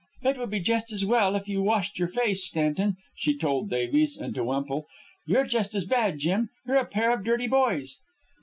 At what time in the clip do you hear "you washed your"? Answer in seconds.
1.47-2.07